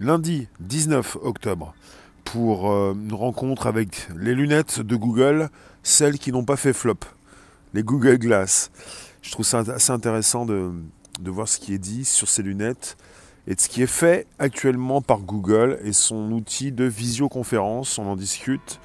[0.00, 1.74] lundi 19 octobre
[2.24, 5.50] pour euh, une rencontre avec les lunettes de Google,
[5.82, 6.98] celles qui n'ont pas fait flop,
[7.74, 8.70] les Google Glass.
[9.22, 10.70] Je trouve ça assez intéressant de,
[11.20, 12.96] de voir ce qui est dit sur ces lunettes
[13.46, 17.98] et de ce qui est fait actuellement par Google et son outil de visioconférence.
[17.98, 18.78] On en discute.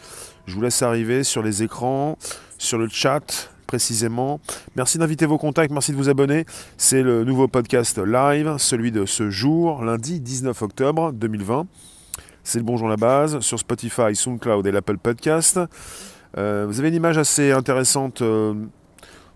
[0.46, 2.18] Je vous laisse arriver sur les écrans,
[2.58, 4.40] sur le chat précisément.
[4.76, 6.46] Merci d'inviter vos contacts, merci de vous abonner.
[6.78, 11.66] C'est le nouveau podcast live, celui de ce jour, lundi 19 octobre 2020.
[12.44, 15.60] C'est le Bonjour la base sur Spotify, SoundCloud et l'Apple Podcast.
[16.38, 18.54] Euh, vous avez une image assez intéressante euh,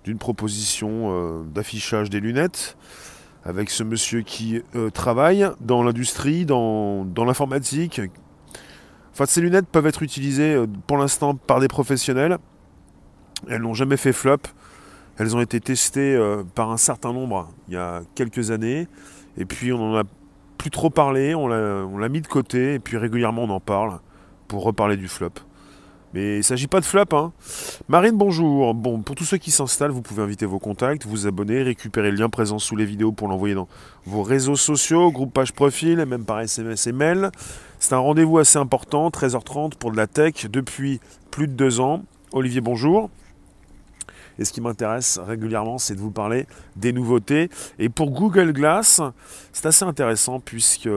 [0.03, 2.77] d'une proposition euh, d'affichage des lunettes
[3.43, 4.61] avec ce monsieur qui
[4.93, 8.01] travaille dans l'industrie, dans, dans l'informatique.
[9.13, 12.37] Enfin, ces lunettes peuvent être utilisées pour l'instant par des professionnels.
[13.49, 14.37] Elles n'ont jamais fait flop.
[15.17, 18.87] Elles ont été testées euh, par un certain nombre il y a quelques années.
[19.37, 20.03] Et puis on n'en a
[20.57, 23.99] plus trop parlé, on l'a mis de côté, et puis régulièrement on en parle
[24.47, 25.29] pour reparler du flop.
[26.13, 27.03] Mais il ne s'agit pas de flop.
[27.11, 27.33] Hein.
[27.89, 28.73] Marine, bonjour.
[28.73, 32.17] Bon, pour tous ceux qui s'installent, vous pouvez inviter vos contacts, vous abonner, récupérer le
[32.17, 33.67] lien présent sous les vidéos pour l'envoyer dans
[34.05, 37.29] vos réseaux sociaux, groupe page profil, et même par SMS et mail.
[37.79, 42.03] C'est un rendez-vous assez important, 13h30 pour de la tech depuis plus de deux ans.
[42.31, 43.09] Olivier, bonjour.
[44.39, 47.49] Et ce qui m'intéresse régulièrement, c'est de vous parler des nouveautés.
[47.79, 49.01] Et pour Google Glass,
[49.51, 50.89] c'est assez intéressant puisque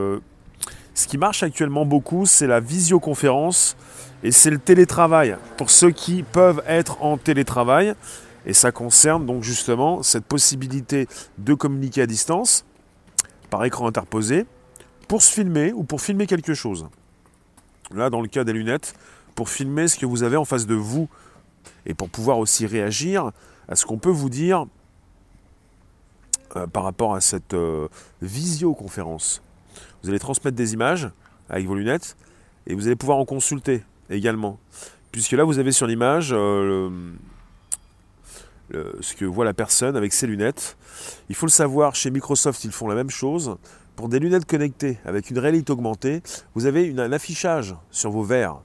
[0.93, 3.75] ce qui marche actuellement beaucoup, c'est la visioconférence
[4.23, 5.37] et c'est le télétravail.
[5.57, 7.95] Pour ceux qui peuvent être en télétravail,
[8.45, 12.65] et ça concerne donc justement cette possibilité de communiquer à distance
[13.49, 14.45] par écran interposé
[15.07, 16.87] pour se filmer ou pour filmer quelque chose.
[17.93, 18.93] Là, dans le cas des lunettes,
[19.35, 21.09] pour filmer ce que vous avez en face de vous
[21.85, 23.31] et pour pouvoir aussi réagir
[23.67, 24.65] à ce qu'on peut vous dire
[26.55, 27.87] euh, par rapport à cette euh,
[28.21, 29.41] visioconférence.
[30.03, 31.09] Vous allez transmettre des images
[31.49, 32.17] avec vos lunettes
[32.67, 34.59] et vous allez pouvoir en consulter également.
[35.11, 36.89] Puisque là, vous avez sur l'image euh,
[38.99, 40.77] ce que voit la personne avec ses lunettes.
[41.29, 43.57] Il faut le savoir, chez Microsoft, ils font la même chose.
[43.95, 46.21] Pour des lunettes connectées avec une réalité augmentée,
[46.55, 48.61] vous avez un affichage sur vos verres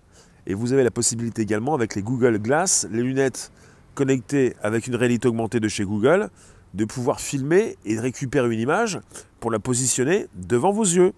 [0.47, 3.51] et vous avez la possibilité également avec les Google Glass, les lunettes
[3.95, 6.31] connectées avec une réalité augmentée de chez Google,
[6.75, 9.01] de pouvoir filmer et de récupérer une image
[9.41, 11.12] pour la positionner devant vos yeux.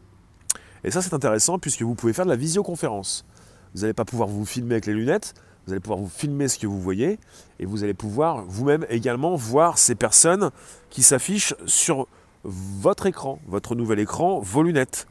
[0.85, 3.25] Et ça c'est intéressant puisque vous pouvez faire de la visioconférence.
[3.75, 5.35] Vous n'allez pas pouvoir vous filmer avec les lunettes,
[5.67, 7.19] vous allez pouvoir vous filmer ce que vous voyez
[7.59, 10.51] et vous allez pouvoir vous-même également voir ces personnes
[10.89, 12.07] qui s'affichent sur
[12.45, 15.07] votre écran, votre nouvel écran, vos lunettes.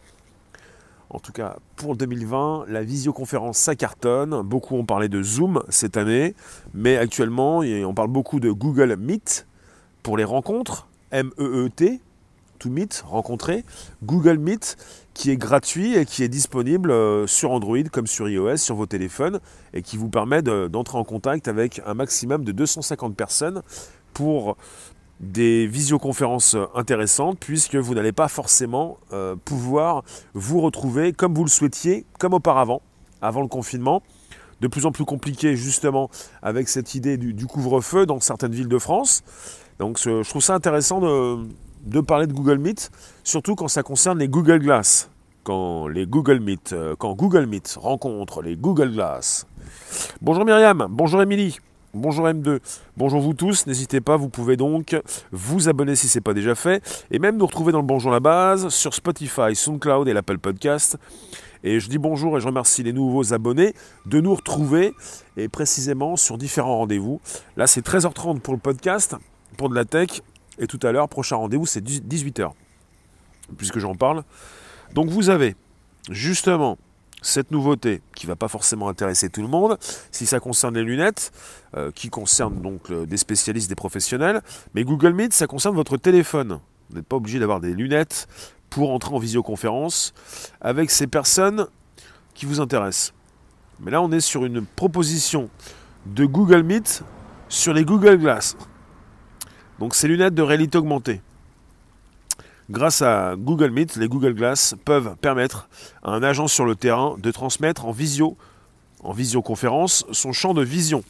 [1.10, 4.42] En tout cas, pour 2020, la visioconférence, ça cartonne.
[4.42, 6.36] Beaucoup ont parlé de Zoom cette année,
[6.74, 9.48] mais actuellement, on parle beaucoup de Google Meet
[10.04, 12.02] pour les rencontres, M-E-E-T,
[12.60, 13.64] to meet, rencontrer.
[14.04, 14.78] Google Meet,
[15.14, 18.86] qui est gratuit et qui est disponible euh, sur Android comme sur iOS, sur vos
[18.86, 19.40] téléphones,
[19.74, 23.62] et qui vous permet d'entrer en contact avec un maximum de 250 personnes
[24.14, 24.58] pour
[25.20, 31.50] des visioconférences intéressantes puisque vous n'allez pas forcément euh, pouvoir vous retrouver comme vous le
[31.50, 32.82] souhaitiez, comme auparavant,
[33.22, 34.02] avant le confinement.
[34.60, 36.10] De plus en plus compliqué justement
[36.42, 39.24] avec cette idée du, couvre-feu dans certaines villes de France.
[39.78, 42.90] Donc je trouve ça intéressant de, parler de Google Meet,
[43.24, 45.12] surtout quand ça concerne les Google Glass.
[45.44, 49.46] Quand les Google Meet, euh, quand Google Meet rencontre les Google Glass.
[50.22, 51.60] Bonjour Myriam, bonjour Émilie.
[51.94, 52.60] Bonjour M2,
[52.98, 56.54] bonjour vous tous, n'hésitez pas, vous pouvez donc vous abonner si ce n'est pas déjà
[56.54, 60.38] fait, et même nous retrouver dans le Bonjour la base sur Spotify, SoundCloud et l'Apple
[60.38, 60.98] Podcast.
[61.64, 63.74] Et je dis bonjour et je remercie les nouveaux abonnés
[64.06, 64.94] de nous retrouver,
[65.38, 67.22] et précisément sur différents rendez-vous.
[67.56, 69.16] Là c'est 13h30 pour le podcast,
[69.56, 70.22] pour de la tech,
[70.60, 72.52] et tout à l'heure, prochain rendez-vous c'est 18h,
[73.58, 74.24] puisque j'en parle.
[74.94, 75.56] Donc vous avez
[76.10, 76.78] justement
[77.28, 79.78] cette nouveauté qui ne va pas forcément intéresser tout le monde,
[80.12, 81.32] si ça concerne les lunettes,
[81.76, 84.42] euh, qui concerne donc des spécialistes, des professionnels,
[84.74, 86.60] mais Google Meet, ça concerne votre téléphone.
[86.90, 88.28] Vous n'êtes pas obligé d'avoir des lunettes
[88.70, 90.14] pour entrer en visioconférence
[90.62, 91.68] avec ces personnes
[92.34, 93.14] qui vous intéressent.
[93.80, 95.50] Mais là, on est sur une proposition
[96.06, 97.04] de Google Meet
[97.50, 98.56] sur les Google Glass.
[99.80, 101.22] Donc ces lunettes de réalité augmentée.
[102.70, 105.70] Grâce à Google Meet, les Google Glass peuvent permettre
[106.04, 108.36] à un agent sur le terrain de transmettre en visio,
[109.02, 111.02] en visioconférence, son champ de vision.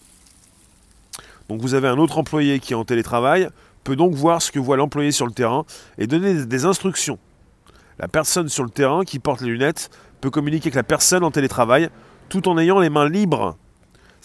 [1.49, 3.49] Donc vous avez un autre employé qui est en télétravail,
[3.83, 5.65] peut donc voir ce que voit l'employé sur le terrain
[5.97, 7.17] et donner des instructions.
[7.97, 9.89] La personne sur le terrain qui porte les lunettes
[10.21, 11.89] peut communiquer avec la personne en télétravail
[12.29, 13.57] tout en ayant les mains libres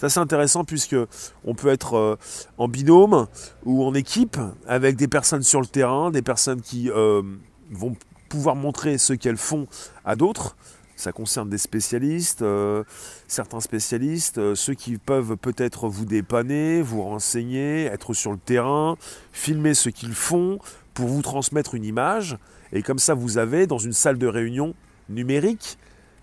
[0.03, 0.97] c'est assez intéressant puisque
[1.45, 2.17] on peut être euh,
[2.59, 3.29] en binôme
[3.65, 7.23] ou en équipe avec des personnes sur le terrain, des personnes qui euh,
[7.71, 7.95] vont
[8.29, 9.69] pouvoir montrer ce qu'elles font
[10.05, 10.57] à d'autres.
[10.97, 12.83] Ça concerne des spécialistes, euh,
[13.29, 18.97] certains spécialistes, ceux qui peuvent peut-être vous dépanner, vous renseigner, être sur le terrain,
[19.31, 20.59] filmer ce qu'ils font
[20.95, 22.39] pour vous transmettre une image.
[22.73, 24.75] Et comme ça, vous avez dans une salle de réunion
[25.09, 25.79] numérique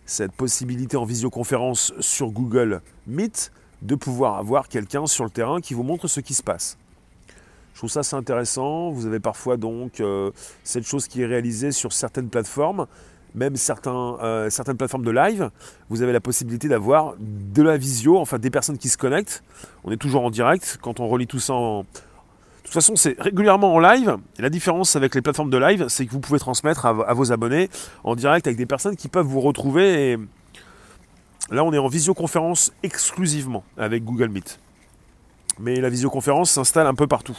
[0.05, 5.73] cette possibilité en visioconférence sur Google Meet de pouvoir avoir quelqu'un sur le terrain qui
[5.73, 6.77] vous montre ce qui se passe.
[7.73, 8.91] Je trouve ça assez intéressant.
[8.91, 10.31] Vous avez parfois donc euh,
[10.63, 12.87] cette chose qui est réalisée sur certaines plateformes
[13.35, 13.55] même
[13.87, 15.49] euh, certaines plateformes de live,
[15.89, 19.43] vous avez la possibilité d'avoir de la visio, enfin des personnes qui se connectent.
[19.83, 20.79] On est toujours en direct.
[20.81, 21.53] Quand on relie tout ça.
[21.53, 21.83] De
[22.63, 24.17] toute façon, c'est régulièrement en live.
[24.37, 27.69] La différence avec les plateformes de live, c'est que vous pouvez transmettre à, vos abonnés
[28.03, 30.11] en direct avec des personnes qui peuvent vous retrouver.
[30.11, 30.17] Et
[31.51, 34.59] là, on est en visioconférence exclusivement avec Google Meet.
[35.59, 37.37] Mais la visioconférence s'installe un peu partout.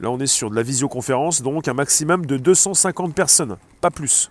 [0.00, 4.30] Là, on est sur de la visioconférence, donc un maximum de 250 personnes, pas plus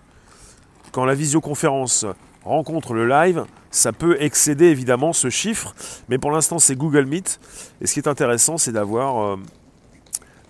[0.93, 2.05] quand la visioconférence
[2.45, 5.75] rencontre le live, ça peut excéder évidemment ce chiffre,
[6.07, 7.39] mais pour l'instant c'est Google Meet.
[7.81, 9.37] Et ce qui est intéressant, c'est d'avoir euh,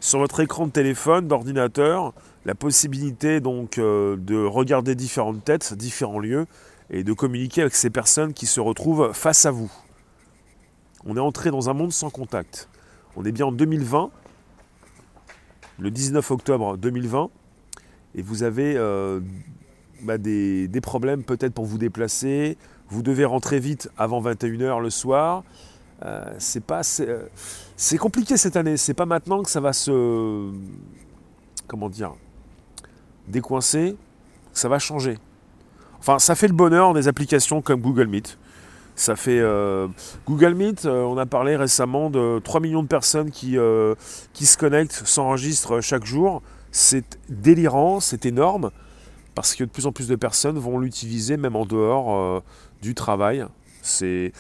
[0.02, 2.14] sur votre écran de téléphone, d'ordinateur,
[2.46, 6.46] la possibilité donc euh, de regarder différentes têtes, différents lieux,
[6.90, 9.72] et de communiquer avec ces personnes qui se retrouvent face à vous.
[11.06, 12.70] On est entré dans un monde sans contact.
[13.16, 14.10] On est bien en 2020,
[15.80, 17.30] le 19 octobre 2020,
[18.16, 19.20] et vous avez euh,
[20.02, 22.58] bah, des, problèmes peut-être pour vous déplacer.
[22.90, 25.44] Vous devez rentrer vite avant 21h le soir.
[26.06, 26.38] Euh,
[26.72, 27.28] euh,
[27.76, 28.78] c'est compliqué cette année.
[28.78, 30.52] C'est pas maintenant que ça va se
[31.68, 32.14] comment dire
[33.28, 33.96] décoincer.
[34.54, 35.18] ça va changer.
[36.04, 38.38] Enfin, ça fait le bonheur des applications comme Google Meet.
[38.96, 39.88] Ça fait euh,
[40.28, 40.86] Google Meet.
[40.86, 43.58] on a parlé récemment de 3 millions de personnes qui,
[44.34, 46.44] qui se connectent, s'enregistrent chaque jour.
[46.72, 48.70] C'est délirant, c'est énorme
[49.36, 52.40] parce que de plus en plus de personnes vont l'utiliser même en dehors euh,
[52.82, 53.46] du travail.
[53.86, 54.32] C'est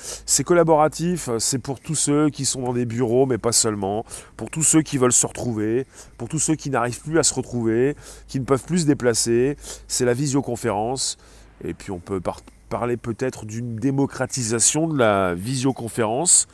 [0.45, 4.05] collaboratif, c'est pour tous ceux qui sont dans des bureaux, mais pas seulement,
[4.37, 5.85] pour tous ceux qui veulent se retrouver,
[6.17, 7.97] pour tous ceux qui n'arrivent plus à se retrouver,
[8.29, 9.57] qui ne peuvent plus se déplacer.
[9.89, 11.17] C'est la visioconférence.
[11.63, 12.21] Et puis on peut
[12.69, 16.47] parler peut-être d'une démocratisation de la visioconférence,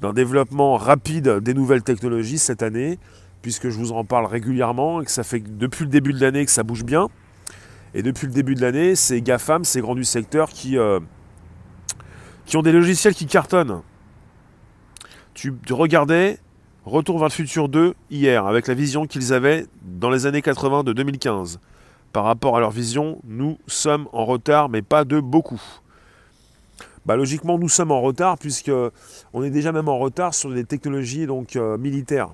[0.00, 2.98] d'un développement rapide des nouvelles technologies cette année,
[3.42, 6.44] puisque je vous en parle régulièrement et que ça fait depuis le début de l'année
[6.44, 7.08] que ça bouge bien.
[7.94, 11.00] Et depuis le début de l'année, c'est GAFAM, ces grands du secteur, qui, euh,
[12.46, 13.82] qui ont des logiciels qui cartonnent.
[15.34, 16.38] Tu, regardais
[16.84, 20.82] Retour vers le futur 2 hier, avec la vision qu'ils avaient dans les années 80
[20.82, 21.60] de 2015.
[22.12, 25.62] Par rapport à leur vision, nous sommes en retard, mais pas de beaucoup.
[27.06, 28.70] Bah, logiquement, nous sommes en retard, puisque
[29.32, 32.32] on est déjà même en retard sur des technologies donc, euh, militaires.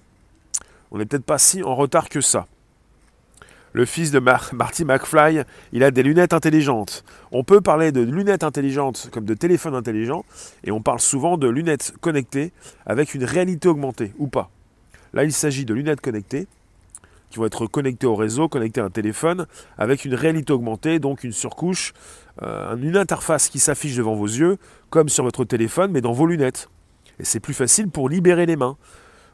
[0.90, 2.46] On n'est peut-être pas si en retard que ça
[3.72, 5.42] le fils de Marty McFly,
[5.72, 7.04] il a des lunettes intelligentes.
[7.30, 10.24] On peut parler de lunettes intelligentes comme de téléphones intelligents,
[10.64, 12.52] et on parle souvent de lunettes connectées
[12.86, 14.50] avec une réalité augmentée, ou pas.
[15.12, 16.48] Là, il s'agit de lunettes connectées,
[17.30, 19.46] qui vont être connectées au réseau, connectées à un téléphone,
[19.76, 21.92] avec une réalité augmentée, donc une surcouche,
[22.42, 24.58] euh, une interface qui s'affiche devant vos yeux,
[24.90, 26.68] comme sur votre téléphone, mais dans vos lunettes.
[27.18, 28.76] Et c'est plus facile pour libérer les mains.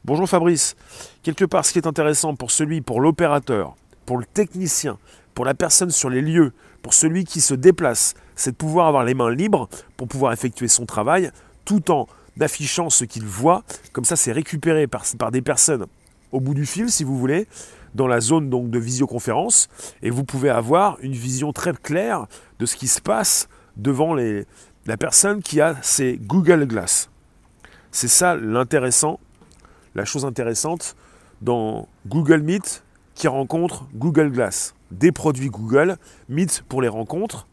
[0.04, 0.76] Bonjour Fabrice.
[1.22, 3.74] Quelque part, ce qui est intéressant pour celui, pour l'opérateur,
[4.06, 4.98] pour le technicien,
[5.34, 6.52] pour la personne sur les lieux,
[6.82, 10.68] pour celui qui se déplace, c'est de pouvoir avoir les mains libres pour pouvoir effectuer
[10.68, 11.30] son travail
[11.64, 12.06] tout en
[12.40, 13.64] affichant ce qu'il voit.
[13.92, 15.86] Comme ça, c'est récupéré par, par, des personnes
[16.32, 17.46] au bout du fil, si vous voulez,
[17.94, 19.68] dans la zone donc, de visioconférence.
[20.02, 22.26] Et vous pouvez avoir une vision très claire
[22.58, 24.46] de ce qui se passe devant les,
[24.86, 27.10] la personne qui a ses Google Glass.
[27.90, 29.20] C'est ça l'intéressant,
[29.94, 30.96] la chose intéressante
[31.42, 32.82] dans Google Meet,
[33.14, 34.74] qui rencontre Google Glass.
[34.90, 35.96] Des produits Google,
[36.28, 37.46] Meet pour les rencontres.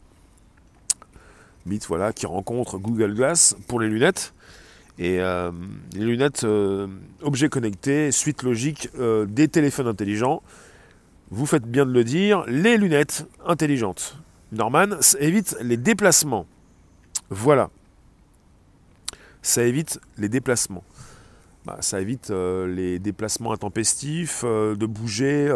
[1.66, 4.34] Meet, voilà, qui rencontre Google Glass pour les lunettes.
[4.98, 5.50] Et euh,
[5.94, 6.86] les lunettes euh,
[7.22, 10.42] objets connectés, suite logique euh, des téléphones intelligents.
[11.30, 14.18] Vous faites bien de le dire, les lunettes intelligentes.
[14.52, 16.46] Norman, ça évite les déplacements.
[17.30, 17.70] Voilà.
[19.40, 20.84] Ça évite les déplacements.
[21.64, 25.50] Bah, ça évite les déplacements intempestifs, de bouger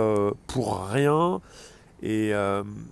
[0.46, 1.40] pour rien.
[2.02, 2.32] Et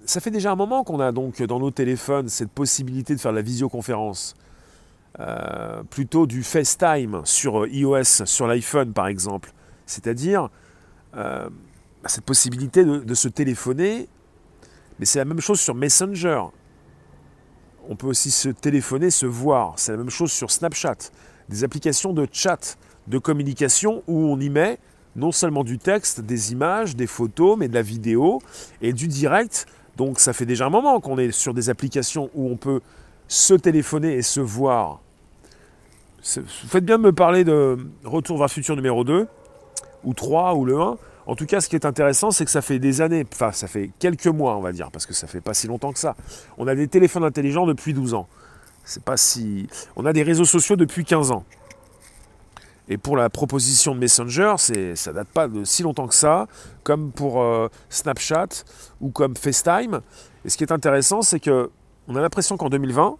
[0.05, 3.33] ça fait déjà un moment qu'on a donc dans nos téléphones cette possibilité de faire
[3.33, 4.37] la visioconférence.
[5.91, 9.53] Plutôt du FaceTime sur iOS, sur l'iPhone par exemple.
[9.87, 10.49] C'est-à-dire
[11.13, 11.51] bah,
[12.07, 14.09] cette possibilité de, de se téléphoner,
[14.99, 16.43] mais c'est la même chose sur Messenger.
[17.89, 19.75] On peut aussi se téléphoner, se voir.
[19.77, 20.97] C'est la même chose sur Snapchat.
[21.49, 24.79] Des applications de chat de communication où on y met
[25.17, 28.41] non seulement du texte, des images, des photos, mais de la vidéo
[28.81, 29.67] et du direct.
[29.97, 32.81] Donc ça fait déjà un moment qu'on est sur des applications où on peut
[33.29, 35.01] se téléphoner et se voir.
[36.37, 39.27] Vous faites bien de me parler de Retour vers le futur numéro 2,
[40.05, 40.97] ou 3, ou le 1.
[41.27, 43.67] En tout cas, ce qui est intéressant, c'est que ça fait des années, enfin ça
[43.67, 46.17] fait quelques mois, on va dire, parce que ça fait pas si longtemps que ça.
[46.59, 48.29] On a des téléphones intelligents depuis 12 ans.
[48.85, 49.67] C'est pas si.
[49.97, 51.45] On a des réseaux sociaux depuis 15 ans.
[52.89, 54.57] Et pour la proposition de Messenger,
[54.95, 56.47] ça date pas de si longtemps que ça,
[56.83, 58.65] comme pour euh, Snapchat
[59.01, 60.03] ou comme FaceTime.
[60.45, 61.71] Et ce qui est intéressant, c'est que
[62.09, 63.17] on a l'impression qu'en 2020,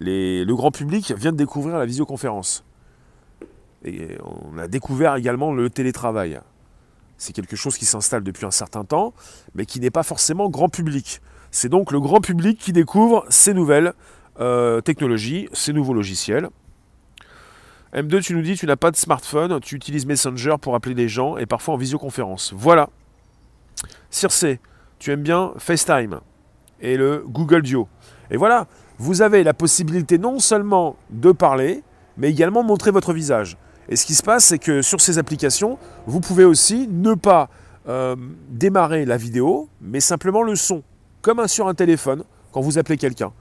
[0.00, 2.64] le grand public vient de découvrir la visioconférence.
[3.84, 6.40] Et on a découvert également le télétravail.
[7.16, 9.14] C'est quelque chose qui s'installe depuis un certain temps,
[9.54, 11.20] mais qui n'est pas forcément grand public.
[11.50, 13.92] C'est donc le grand public qui découvre ces nouvelles
[14.40, 16.48] euh, technologies, ces nouveaux logiciels.
[17.94, 21.08] M2, tu nous dis, tu n'as pas de smartphone, tu utilises Messenger pour appeler les
[21.08, 22.52] gens et parfois en visioconférence.
[22.56, 22.90] Voilà.
[24.10, 24.46] Circe,
[24.98, 26.20] tu aimes bien FaceTime
[26.84, 27.88] et le Google Duo.
[28.30, 28.66] Et voilà,
[28.98, 31.82] vous avez la possibilité non seulement de parler,
[32.16, 33.56] mais également montrer votre visage.
[33.88, 37.48] Et ce qui se passe, c'est que sur ces applications, vous pouvez aussi ne pas
[37.88, 38.14] euh,
[38.48, 40.82] démarrer la vidéo, mais simplement le son,
[41.22, 42.22] comme sur un téléphone
[42.52, 43.32] quand vous appelez quelqu'un.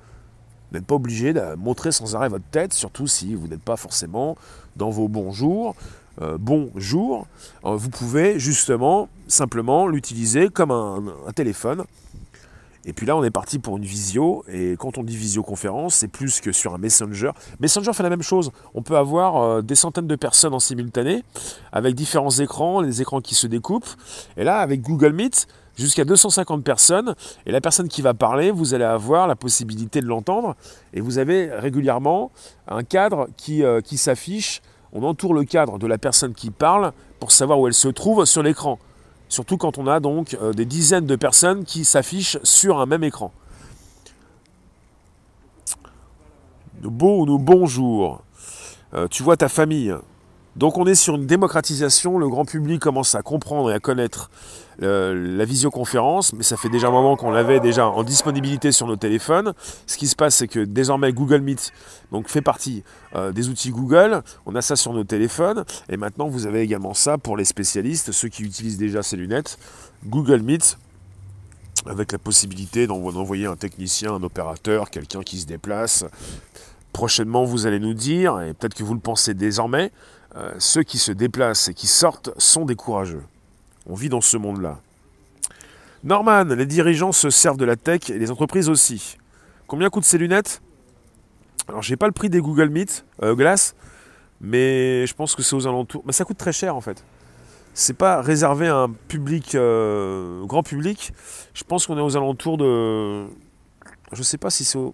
[0.72, 3.78] Vous n'êtes pas obligé de montrer sans arrêt votre tête, surtout si vous n'êtes pas
[3.78, 4.36] forcément
[4.76, 5.76] dans vos bons jours.
[6.22, 7.28] Euh, bonjour,
[7.66, 11.04] euh, vous pouvez justement simplement l'utiliser comme un,
[11.36, 11.84] téléphone.
[12.86, 14.44] Et puis là, on est parti pour une visio.
[14.52, 17.32] Et quand on dit visioconférence, c'est plus que sur un Messenger.
[17.60, 18.52] Messenger fait la même chose.
[18.74, 21.24] On peut avoir euh, des centaines de personnes en simultané,
[21.72, 23.90] avec différents écrans, les écrans qui se découpent.
[24.38, 25.48] Et là, avec Google Meet,
[25.78, 27.16] jusqu'à 250 personnes.
[27.46, 30.56] Et la personne qui va parler, vous allez avoir la possibilité de l'entendre.
[30.94, 32.32] Et vous avez régulièrement
[32.68, 34.62] un cadre qui, euh, qui s'affiche.
[34.92, 38.26] On entoure le cadre de la personne qui parle pour savoir où elle se trouve
[38.26, 38.78] sur l'écran.
[39.34, 43.04] Surtout quand on a donc euh, des dizaines de personnes qui s'affichent sur un même
[43.04, 43.34] écran.
[46.84, 48.22] Nos beaux nos bonjours.
[48.94, 49.92] Euh, tu vois ta famille.
[50.56, 54.30] Donc on est sur une démocratisation, le grand public commence à comprendre et à connaître
[54.84, 58.86] euh, la visioconférence, mais ça fait déjà un moment qu'on l'avait déjà en disponibilité sur
[58.86, 59.54] nos téléphones.
[59.88, 61.72] Ce qui se passe, c'est que désormais Google Meet
[62.12, 62.84] donc, fait partie
[63.16, 66.94] euh, des outils Google, on a ça sur nos téléphones, et maintenant vous avez également
[66.94, 69.58] ça pour les spécialistes, ceux qui utilisent déjà ces lunettes,
[70.06, 70.78] Google Meet,
[71.88, 76.06] avec la possibilité d'envoyer un technicien, un opérateur, quelqu'un qui se déplace.
[76.94, 79.92] Prochainement, vous allez nous dire, et peut-être que vous le pensez désormais,
[80.36, 83.24] euh, ceux qui se déplacent et qui sortent sont des courageux.
[83.86, 84.80] On vit dans ce monde-là.
[86.04, 89.18] Norman, les dirigeants se servent de la tech et les entreprises aussi.
[89.68, 90.62] Combien coûtent ces lunettes?
[91.68, 93.76] Alors, j'ai pas le prix des Google Meet euh, Glass,
[94.42, 96.04] mais je pense que c'est aux alentours.
[96.06, 97.04] Mais ça coûte très cher en fait.
[97.74, 101.14] C'est pas réservé à un public euh, grand public.
[101.54, 103.26] Je pense qu'on est aux alentours de.
[104.12, 104.94] Je sais pas si c'est au.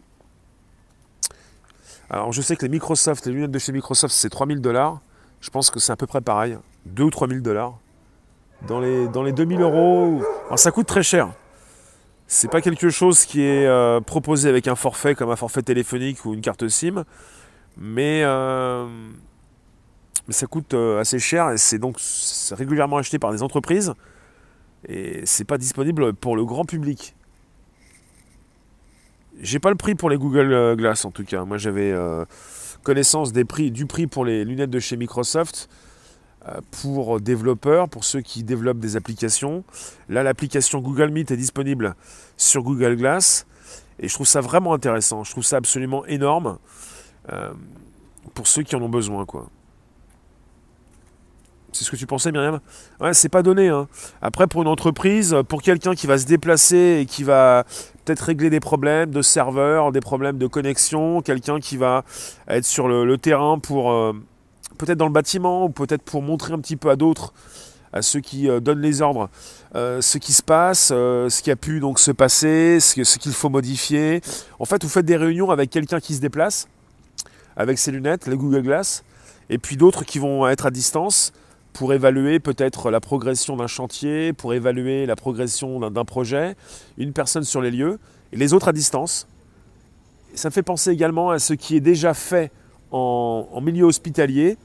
[2.09, 5.01] Alors, je sais que les Microsoft, les lunettes de chez Microsoft, c'est 3000 dollars.
[5.41, 6.57] Je pense que c'est à peu près pareil.
[6.85, 7.77] 2 ou 3 000 dollars.
[8.67, 10.21] Dans les, dans les 2000 euros.
[10.47, 11.29] Alors ça coûte très cher.
[12.27, 16.25] C'est pas quelque chose qui est euh, proposé avec un forfait comme un forfait téléphonique
[16.25, 17.03] ou une carte SIM.
[17.77, 18.85] Mais, euh,
[20.27, 21.97] ça coûte euh, assez cher et c'est donc
[22.51, 23.93] régulièrement acheté par des entreprises.
[24.87, 27.15] Et c'est pas disponible pour le grand public.
[29.41, 31.45] J'ai pas le prix pour les Google Glass en tout cas.
[31.45, 31.93] Moi j'avais
[32.83, 35.69] connaissance des prix, du prix pour les lunettes de chez Microsoft
[36.47, 39.63] euh, pour développeurs, pour ceux qui développent des applications.
[40.07, 41.95] Là, l'application Google Meet est disponible
[42.37, 43.45] sur Google Glass
[43.99, 45.23] et je trouve ça vraiment intéressant.
[45.23, 46.57] Je trouve ça absolument énorme
[47.31, 47.51] euh,
[48.33, 49.49] pour ceux qui en ont besoin, quoi.
[51.71, 52.59] C'est ce que tu pensais, Myriam?
[52.99, 53.69] Ouais, c'est pas donné.
[53.69, 53.87] Hein.
[54.21, 57.63] Après, pour une entreprise, pour quelqu'un qui va se déplacer et qui va
[58.03, 62.03] peut-être régler des problèmes de serveur, des problèmes de connexion, quelqu'un qui va
[62.47, 64.13] être sur le, terrain pour euh,
[64.79, 67.33] peut-être dans le bâtiment ou peut-être pour montrer un petit peu à d'autres,
[67.93, 69.29] à ceux qui euh, donnent les ordres,
[69.75, 73.33] euh, ce qui se passe, ce qui a pu donc se passer, ce, ce qu'il
[73.33, 74.21] faut modifier.
[74.57, 76.67] En fait, vous faites des réunions avec quelqu'un qui se déplace,
[77.55, 79.03] avec ses lunettes, les Google Glass,
[79.51, 81.31] et puis d'autres qui vont être à distance
[81.79, 86.57] pour évaluer peut-être la progression d'un chantier, pour évaluer la progression d'un projet,
[86.97, 87.99] une personne sur les lieux,
[88.33, 89.29] et les autres à distance.
[90.35, 92.51] Ça fait penser également à ce qui est déjà fait
[92.91, 94.57] en, milieu hospitalier,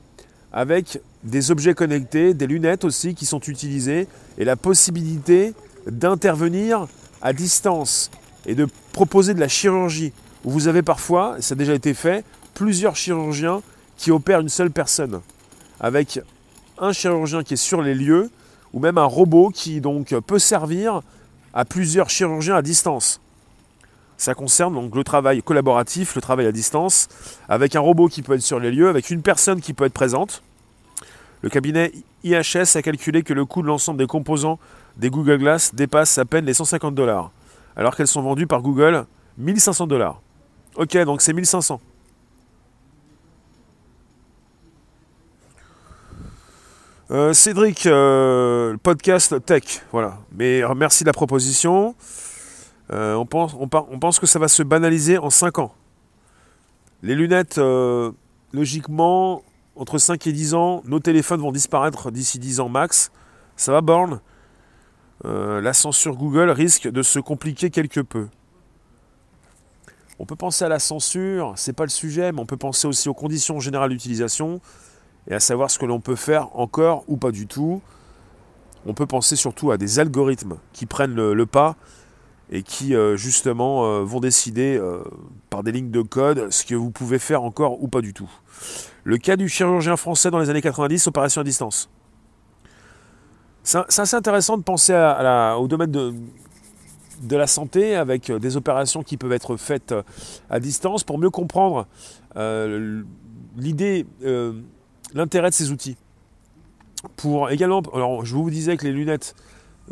[0.52, 5.54] avec des objets connectés, des lunettes aussi qui sont utilisées, et la possibilité
[5.86, 6.88] d'intervenir
[7.22, 8.10] à distance
[8.44, 12.24] et de proposer de la chirurgie, où vous avez parfois, ça a déjà été fait,
[12.54, 13.62] plusieurs chirurgiens
[13.98, 15.20] qui opèrent une seule personne,
[15.78, 16.18] avec
[16.78, 18.30] un chirurgien qui est sur les lieux,
[18.72, 21.00] ou même un robot qui donc peut servir
[21.52, 23.20] à plusieurs chirurgiens à distance.
[24.16, 27.08] Ça concerne donc le travail collaboratif, le travail à distance,
[27.48, 29.92] avec un robot qui peut être sur les lieux, avec une personne qui peut être
[29.92, 30.42] présente.
[31.42, 34.58] Le cabinet IHS a calculé que le coût de l'ensemble des composants
[34.96, 37.30] des Google Glass dépasse à peine les 150 dollars,
[37.76, 39.04] alors qu'elles sont vendues par Google
[39.38, 40.20] 1500 dollars.
[40.76, 41.80] Ok, donc c'est 1500.
[47.10, 50.20] Euh, Cédric, euh, podcast tech, voilà.
[50.32, 51.94] Mais merci de la proposition.
[52.92, 55.74] Euh, on, pense, on, pense, que ça va se banaliser en 5 ans.
[57.02, 57.60] Les lunettes,
[58.52, 59.42] logiquement,
[59.76, 63.12] entre 5 et 10 ans, nos téléphones vont disparaître d'ici 10 ans max.
[63.56, 64.20] Ça va, Born?
[65.24, 68.28] La censure Google risque de se compliquer quelque peu.
[70.18, 73.08] On peut penser à la censure, c'est pas le sujet, mais on peut penser aussi
[73.08, 74.60] aux conditions générales d'utilisation
[75.28, 77.80] et à savoir ce que l'on peut faire encore ou pas du tout.
[78.86, 81.76] On peut penser surtout à des algorithmes qui prennent le, pas
[82.50, 85.02] et qui euh, justement euh, vont décider euh,
[85.48, 88.30] par des lignes de code ce que vous pouvez faire encore ou pas du tout.
[89.04, 91.88] Le cas du chirurgien français dans les années 90, opération à distance.
[93.62, 94.92] C'est assez intéressant de penser
[95.58, 96.12] au domaine de,
[97.22, 99.94] de la santé avec des opérations qui peuvent être faites
[100.50, 101.86] à distance pour mieux comprendre
[103.56, 104.04] l'idée
[105.14, 105.96] l'intérêt de ces outils.
[107.16, 109.34] Pour également, alors je vous disais que les lunettes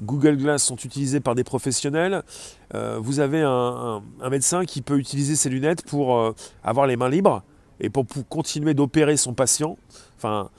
[0.01, 2.23] Google Glass sont utilisées par des professionnels.
[2.75, 7.11] Euh, vous avez un, médecin qui peut utiliser ces lunettes pour euh, avoir les mains
[7.11, 7.43] libres
[7.81, 9.77] et pour, continuer d'opérer son patient.
[10.17, 10.51] Enfin,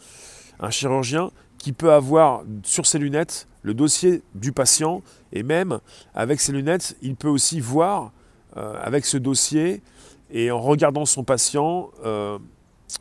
[0.60, 5.02] un chirurgien qui peut avoir sur ses lunettes le dossier du patient
[5.32, 5.80] et même
[6.14, 8.12] avec ses lunettes, il peut aussi voir
[8.58, 9.82] euh, avec ce dossier
[10.30, 11.90] et en regardant son patient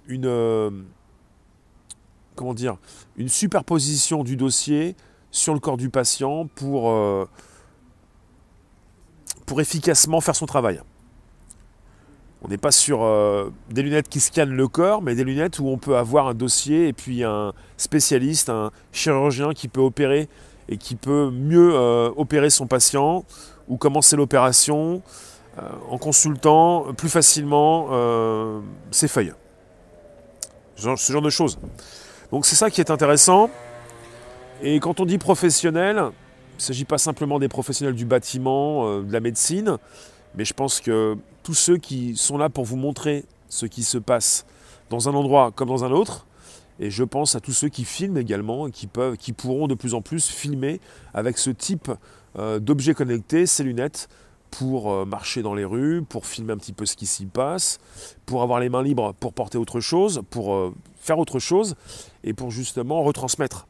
[0.07, 0.85] une
[2.35, 2.77] comment dire,
[3.17, 4.97] une superposition du dossier
[5.31, 7.27] sur le corps du patient pour, euh,
[9.59, 10.81] efficacement faire son travail.
[12.41, 15.69] On n'est pas sur euh, des lunettes qui scannent le corps, mais des lunettes où
[15.69, 20.31] on peut avoir un dossier et puis un spécialiste, un chirurgien qui peut opérer
[20.71, 23.27] et qui peut mieux euh, opérer son patient
[23.69, 25.03] ou commencer l'opération
[25.91, 27.89] en consultant plus facilement
[28.91, 29.35] ses feuilles.
[30.77, 31.59] ce genre de choses.
[32.33, 33.51] Donc c'est ça qui est intéressant.
[34.63, 39.03] Et quand on dit professionnel, il ne s'agit pas simplement des professionnels du bâtiment, euh,
[39.03, 39.77] de la médecine,
[40.35, 43.99] mais je pense que tous ceux qui sont là pour vous montrer ce qui se
[43.99, 44.47] passe
[44.89, 46.27] dans un endroit comme dans un autre,
[46.81, 49.93] et je pense à tous ceux qui filment également qui, peuvent, qui pourront de plus
[49.93, 50.81] en plus filmer
[51.13, 51.91] avec ce type
[52.39, 54.09] euh, d'objets connectés, ces lunettes,
[54.53, 57.81] pour euh, marcher dans les rues, pour filmer un petit peu ce qui s'y passe,
[58.25, 61.75] pour avoir les mains libres pour porter autre chose, pour faire autre chose
[62.23, 63.67] et pour justement retransmettre.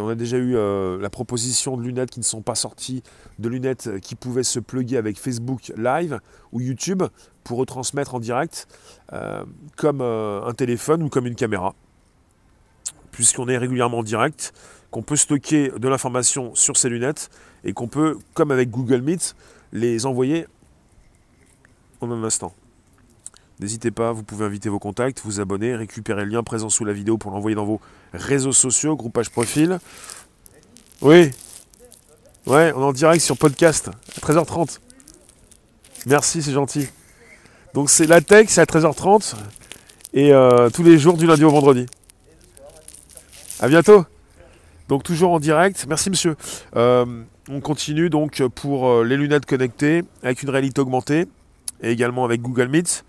[0.00, 3.02] On a déjà eu euh, la proposition de lunettes qui ne sont pas sorties,
[3.38, 6.20] de lunettes qui pouvaient se plugger avec Facebook Live
[6.52, 7.02] ou YouTube
[7.44, 8.66] pour retransmettre en direct
[9.12, 9.44] euh,
[9.76, 11.74] comme euh, un téléphone ou comme une caméra.
[13.10, 14.52] Puisqu'on est régulièrement en direct,
[14.90, 17.30] qu'on peut stocker de l'information sur ces lunettes
[17.64, 19.34] et qu'on peut, comme avec Google Meet,
[19.72, 20.46] les envoyer
[22.00, 22.54] en même instant.
[23.60, 26.92] N'hésitez pas, vous pouvez inviter vos contacts, vous abonner, récupérer le lien présent sous la
[26.92, 27.80] vidéo pour l'envoyer dans vos
[28.12, 29.80] réseaux sociaux, groupage profil.
[31.02, 31.30] Oui.
[32.46, 34.78] Ouais, on est en direct sur podcast à 13h30.
[36.06, 36.88] Merci, c'est gentil.
[37.74, 39.34] Donc c'est la tech, c'est à 13h30
[40.14, 41.86] et euh, tous les jours du lundi au vendredi.
[43.60, 44.04] À bientôt.
[44.88, 45.86] Donc toujours en direct.
[45.88, 46.36] Merci monsieur.
[46.76, 47.04] Euh,
[47.50, 51.26] on continue donc pour euh, les lunettes connectées avec une réalité augmentée
[51.82, 53.04] et également avec Google Meet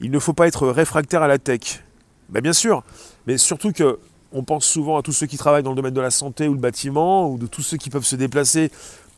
[0.00, 1.84] il ne faut pas être réfractaire à la tech.
[2.30, 2.82] Ben, bien sûr,
[3.26, 3.98] mais surtout que
[4.32, 6.54] on pense souvent à tous ceux qui travaillent dans le domaine de la santé ou
[6.54, 8.70] le bâtiment, ou de tous ceux qui peuvent se déplacer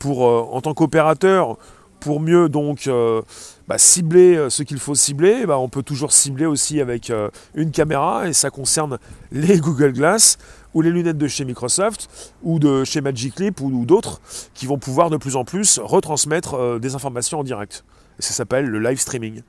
[0.05, 1.57] euh, en tant qu'opérateur,
[2.03, 3.21] pour mieux donc euh,
[3.67, 5.45] bah, cibler euh, ce qu'il faut cibler.
[5.45, 7.11] Bah, on peut toujours cibler aussi avec
[7.55, 8.99] une caméra, et ça concerne
[9.31, 10.37] les Google Glass
[10.73, 14.21] ou les lunettes de chez Microsoft ou de chez Magic Leap ou, d'autres
[14.53, 17.85] qui vont pouvoir de plus en plus retransmettre des informations en direct.
[18.19, 19.41] Ça s'appelle le live streaming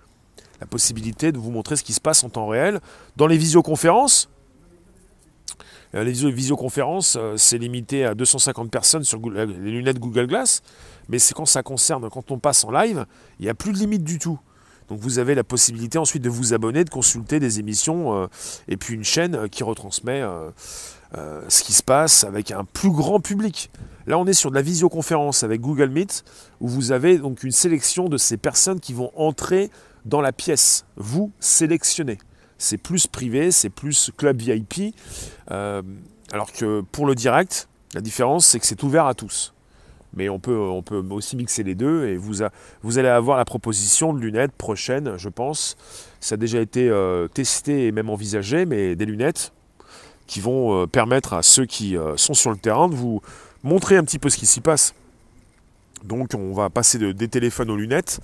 [0.61, 2.81] la possibilité de vous montrer ce qui se passe en temps réel.
[3.17, 4.29] Dans les visioconférences,
[5.95, 10.63] euh, les visioconférences, euh, c'est limité à 250 personnes sur les lunettes Google Glass,
[11.09, 13.07] mais c'est quand ça concerne, quand on passe en live,
[13.39, 14.39] il n'y a plus de limite du tout.
[14.89, 18.27] Donc vous avez la possibilité ensuite de vous abonner, de consulter des émissions euh,
[18.69, 20.23] et puis une chaîne qui retransmet
[21.49, 23.71] ce qui se passe avec un plus grand public.
[24.07, 26.25] Là, on est sur de la visioconférence avec Google Meet
[26.61, 29.71] où vous avez donc une sélection de ces personnes qui vont entrer
[30.05, 30.85] dans la pièce.
[30.97, 32.19] Vous sélectionnez.
[32.59, 34.95] c'est plus privé, c'est plus club VIP.
[35.51, 35.83] Euh,
[36.33, 39.54] alors que pour le direct, la différence, c'est que c'est ouvert à tous.
[40.17, 42.45] Mais on peut, on peut aussi mixer les deux et vous,
[42.83, 45.77] vous allez avoir la proposition de lunettes prochaines, je pense.
[46.21, 49.53] Ça a déjà été euh, testé et même envisagé, mais des lunettes
[50.27, 53.21] qui vont euh, permettre à ceux qui sont sur le terrain de vous
[53.63, 54.95] montrer un petit peu ce qui s'y passe.
[56.05, 58.21] Donc on va passer de, des téléphones aux lunettes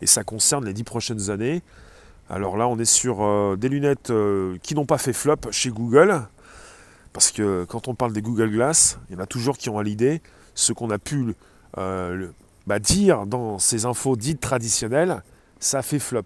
[0.00, 1.62] et ça concerne les dix prochaines années.
[2.30, 5.70] Alors là on est sur euh, des lunettes euh, qui n'ont pas fait flop chez
[5.70, 6.22] Google.
[7.12, 9.78] Parce que quand on parle des Google Glass, il y en a toujours qui ont
[9.78, 10.20] à l'idée
[10.54, 11.34] ce qu'on a pu
[11.78, 12.28] euh,
[12.66, 15.22] bah, dire dans ces infos dites traditionnelles,
[15.58, 16.24] ça fait flop.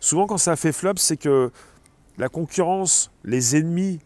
[0.00, 1.50] Souvent quand ça fait flop, c'est que
[2.18, 4.00] la concurrence, les ennemis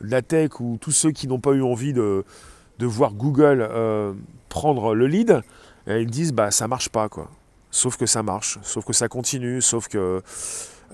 [0.00, 2.24] de la tech ou tous ceux qui n'ont pas eu envie de,
[2.80, 3.68] voir Google
[4.48, 5.42] prendre le lead,
[5.86, 7.30] et ils disent bah ça marche pas quoi.
[7.70, 10.22] Sauf que ça marche, sauf que ça continue, sauf que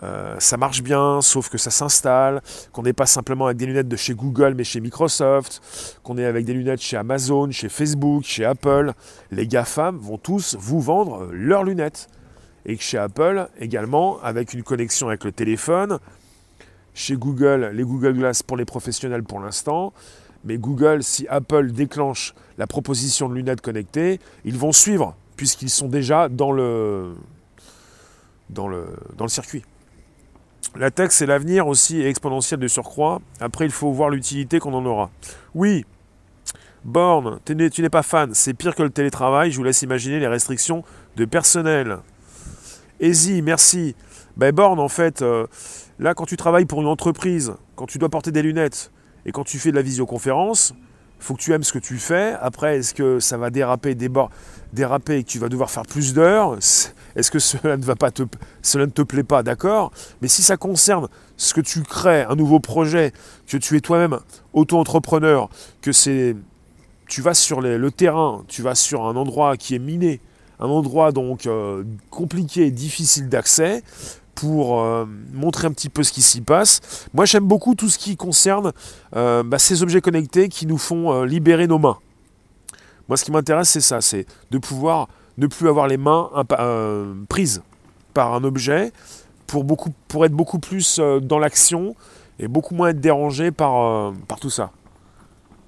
[0.03, 3.89] euh, ça marche bien, sauf que ça s'installe, qu'on n'est pas simplement avec des lunettes
[3.89, 8.25] de chez Google, mais chez Microsoft, qu'on est avec des lunettes chez Amazon, chez Facebook,
[8.25, 8.93] chez Apple.
[9.31, 12.09] Les GAFAM vont tous vous vendre leurs lunettes.
[12.67, 15.99] Et que chez Apple, également, avec une connexion avec le téléphone,
[16.95, 19.93] chez Google, les Google Glass pour les professionnels pour l'instant,
[20.45, 25.89] mais Google, si Apple déclenche la proposition de lunettes connectées, ils vont suivre, puisqu'ils sont
[25.89, 27.15] déjà dans le,
[28.51, 29.63] dans le, dans le circuit.
[30.79, 33.21] La tech, c'est l'avenir aussi exponentiel de surcroît.
[33.41, 35.11] Après, il faut voir l'utilité qu'on en aura.
[35.55, 35.87] Oui,
[36.85, 39.51] Born, tu n'es pas fan, c'est pire que le télétravail.
[39.51, 40.85] Je vous laisse imaginer les restrictions
[41.17, 41.99] de personnel.
[43.01, 43.97] Easy, merci.
[44.37, 45.47] Ben Born, en fait, euh,
[45.99, 48.93] là, quand tu travailles pour une entreprise, quand tu dois porter des lunettes,
[49.25, 50.75] et quand tu fais de la visioconférence,
[51.19, 52.35] faut que tu aimes ce que tu fais.
[52.41, 56.57] Après, est-ce que ça va déraper, déraper et que tu vas devoir faire plus d'heures?
[56.57, 58.23] Est-ce que cela ne, va pas te,
[58.63, 59.43] cela ne te plaît pas?
[59.43, 59.93] D'accord.
[60.23, 63.13] Mais si ça concerne ce que tu crées, un nouveau projet,
[63.47, 64.19] que tu es toi-même
[64.53, 65.49] auto-entrepreneur,
[65.81, 66.37] que c'est,
[67.09, 70.21] tu vas sur le terrain, tu vas sur un endroit qui est miné,
[70.61, 73.83] un endroit donc euh, compliqué, difficile d'accès,
[74.37, 77.09] pour euh, montrer un petit peu ce qui s'y passe.
[77.13, 78.73] Moi j'aime beaucoup tout ce qui concerne
[79.17, 81.99] euh, bah, ces objets connectés qui nous font euh, libérer nos mains.
[83.09, 86.31] Moi ce qui m'intéresse c'est ça, c'est de pouvoir ne plus avoir les mains
[87.29, 87.63] prises
[88.15, 88.93] par un objet
[89.47, 89.65] pour,
[90.25, 91.95] être beaucoup plus dans l'action
[92.39, 94.71] et beaucoup moins être dérangé par, par tout ça.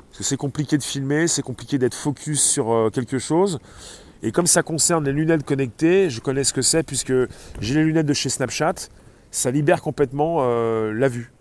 [0.08, 3.60] Parce que c'est compliqué de filmer, c'est compliqué d'être focus sur quelque chose.
[4.22, 7.12] Et comme ça concerne les lunettes connectées, je connais ce que c'est puisque
[7.60, 8.74] j'ai les lunettes de chez Snapchat,
[9.30, 11.32] ça libère complètement euh, la vue.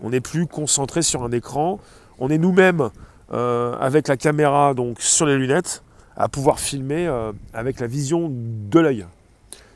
[0.00, 1.78] On n'est plus concentré sur un écran,
[2.18, 2.90] on est nous-mêmes
[3.32, 5.82] euh, avec la caméra donc sur les lunettes
[6.16, 9.06] à pouvoir filmer euh, avec la vision de l'œil.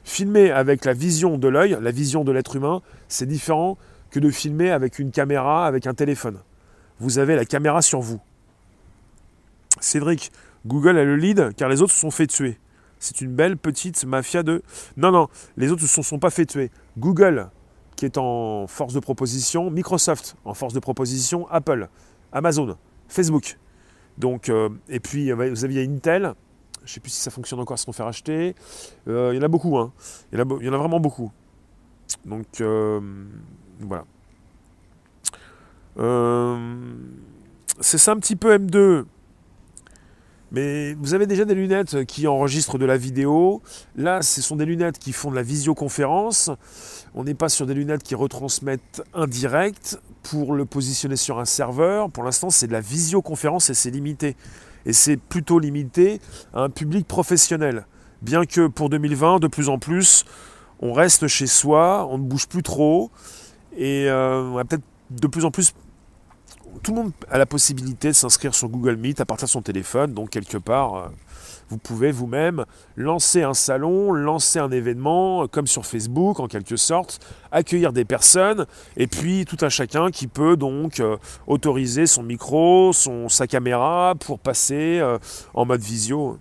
[0.04, 3.78] Filmer avec la vision de l'œil, la vision de l'être humain, c'est différent
[4.10, 6.38] que de filmer avec une caméra, avec un téléphone.
[6.98, 8.20] Vous avez la caméra sur vous.
[9.80, 10.32] Cédric,
[10.66, 12.58] Google a le lead car les autres se sont fait tuer.
[12.98, 14.62] C'est une belle petite mafia de...
[14.96, 16.70] Non, non, les autres ne se sont pas fait tuer.
[16.96, 17.48] Google,
[17.96, 21.88] qui est en force de proposition, Microsoft en force de proposition, Apple,
[22.32, 22.76] Amazon,
[23.08, 23.58] Facebook.
[24.18, 26.34] Donc, euh, et puis vous aviez Intel,
[26.78, 28.54] je ne sais plus si ça fonctionne encore, se sont fait racheter.
[29.08, 29.92] Euh, il y en a beaucoup, hein.
[30.32, 31.32] il, y en a, vraiment beaucoup.
[32.24, 33.00] Donc euh,
[33.80, 34.04] voilà.
[37.80, 39.04] c'est ça un petit peu M2.
[40.52, 43.62] Mais vous avez déjà des lunettes qui enregistrent de la vidéo.
[43.96, 46.50] Là, ce sont des lunettes qui font de la visioconférence.
[47.14, 52.10] On n'est pas sur des lunettes qui retransmettent indirect pour le positionner sur un serveur.
[52.10, 54.36] Pour l'instant, c'est de la visioconférence et c'est limité.
[54.84, 56.20] Et c'est plutôt limité
[56.52, 57.86] à un public professionnel.
[58.20, 60.26] Bien que pour 2020, de plus en plus,
[60.80, 63.10] on reste chez soi, on ne bouge plus trop.
[63.74, 65.72] Et euh, on va peut-être de plus en plus
[66.82, 69.62] tout le monde a la possibilité de s'inscrire sur Google Meet à partir de son
[69.62, 70.14] téléphone.
[70.14, 71.08] Donc quelque part, euh,
[71.68, 72.64] vous pouvez vous-même
[72.96, 78.66] lancer un salon, lancer un événement, comme sur Facebook en quelque sorte, accueillir des personnes,
[78.96, 84.14] et puis tout un chacun qui peut donc euh, autoriser son micro, son, sa caméra
[84.20, 85.18] pour passer euh,
[85.54, 86.38] en mode visio.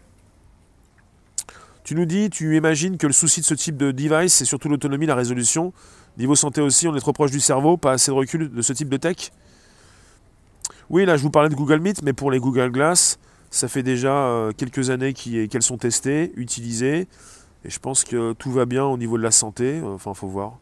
[1.83, 4.69] Tu nous dis, tu imagines que le souci de ce type de device, c'est surtout
[4.69, 5.73] l'autonomie, la résolution.
[6.17, 8.73] Niveau santé aussi, on est trop proche du cerveau, pas assez de recul de ce
[8.73, 9.31] type de tech?
[10.91, 13.17] Oui, là, je vous parlais de Google Meet, mais pour les Google Glass,
[13.49, 17.07] ça fait déjà euh, quelques années qu'elles sont testées, utilisées.
[17.63, 19.81] Et je pense que tout va bien au niveau de la santé.
[19.81, 20.57] Enfin, faut voir.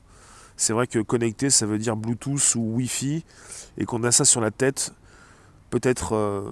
[0.56, 3.26] C'est vrai que connecté, ça veut dire Bluetooth ou Wi-Fi.
[3.80, 4.94] Et qu'on a ça sur la tête,
[5.72, 6.52] peut-être euh,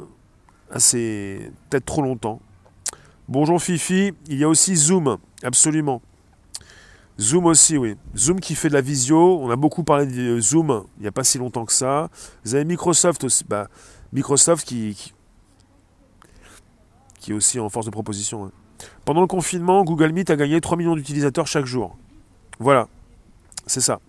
[0.71, 1.51] assez.
[1.69, 2.41] peut-être trop longtemps.
[3.29, 6.01] Bonjour Fifi, il y a aussi Zoom, absolument.
[7.19, 7.95] Zoom aussi, oui.
[8.15, 9.39] Zoom qui fait de la visio.
[9.41, 12.09] On a beaucoup parlé de Zoom il n'y a pas si longtemps que ça.
[12.43, 13.43] Vous avez Microsoft aussi.
[13.43, 13.67] Bah,
[14.13, 15.13] Microsoft qui,
[17.19, 18.45] qui, est aussi en force de proposition.
[18.45, 18.51] Hein.
[19.05, 21.97] Pendant le confinement, Google Meet a gagné 3 millions d'utilisateurs chaque jour.
[22.59, 22.87] Voilà,
[23.65, 23.99] c'est ça.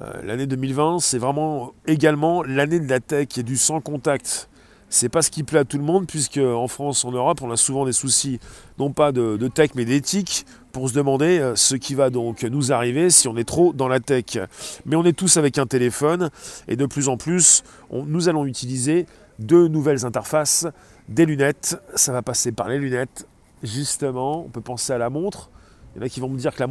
[0.00, 4.48] Euh, l'année 2020, c'est vraiment également l'année de la tech et du sans contact.
[4.94, 7.50] C'est pas ce qui plaît à tout le monde, puisque en France, en Europe, on
[7.50, 8.38] a souvent des soucis,
[8.78, 12.72] non pas de, tech, mais d'éthique, pour se demander euh, ce qui va donc nous
[12.72, 14.36] arriver si on est trop dans la tech.
[14.84, 16.28] Mais on est tous avec un téléphone,
[16.68, 19.06] et de plus en plus, nous allons utiliser
[19.38, 20.66] de nouvelles interfaces,
[21.08, 21.80] des lunettes.
[21.94, 23.26] Ça va passer par les lunettes,
[23.62, 24.44] justement.
[24.44, 25.48] On peut penser à la montre.
[25.94, 26.62] Il y en a qui vont me dire que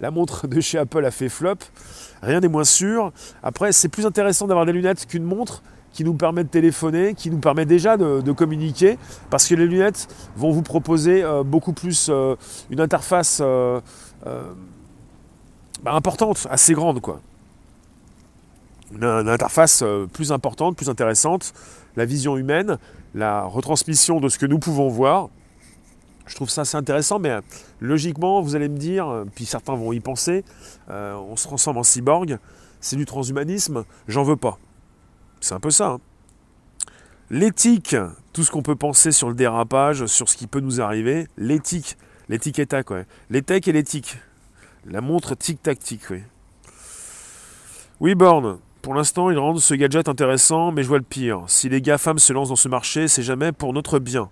[0.00, 1.56] la montre de chez Apple a fait flop.
[2.22, 3.12] Rien n'est moins sûr.
[3.42, 5.62] Après, c'est plus intéressant d'avoir des lunettes qu'une montre
[5.94, 8.98] qui nous permet de téléphoner, qui nous permet déjà de, communiquer,
[9.30, 12.34] parce que les lunettes vont vous proposer euh, beaucoup plus euh,
[12.68, 13.80] une interface euh,
[15.82, 17.20] bah, importante, assez grande, quoi.
[18.92, 21.54] une interface plus importante, plus intéressante,
[21.94, 22.78] la vision humaine,
[23.14, 25.28] la retransmission de ce que nous pouvons voir,
[26.26, 27.38] je trouve ça assez intéressant, mais
[27.80, 30.42] logiquement, vous allez me dire, puis certains vont y penser,
[30.88, 32.38] on se transforme en cyborg,
[32.80, 34.58] c'est du transhumanisme, j'en veux pas.
[35.44, 35.88] C'est un peu ça.
[35.88, 36.00] Hein.
[37.28, 37.94] L'éthique,
[38.32, 41.98] tout ce qu'on peut penser sur le dérapage, sur ce qui peut nous arriver, l'éthique,
[42.30, 43.04] l'éthique est tac, ouais.
[43.28, 44.16] L'éthique et l'éthique.
[44.86, 46.22] La montre tic-tac-tic, oui.
[48.00, 51.44] Oui, Born, pour l'instant, ils rendent ce gadget intéressant, mais je vois le pire.
[51.46, 54.30] Si les GAFAM se lancent dans ce marché, c'est jamais pour notre bien.